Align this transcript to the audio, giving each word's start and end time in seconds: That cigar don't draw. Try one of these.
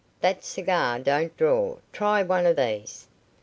That 0.21 0.43
cigar 0.43 0.97
don't 0.97 1.37
draw. 1.37 1.75
Try 1.93 2.23
one 2.23 2.47
of 2.47 2.55
these. 2.55 3.07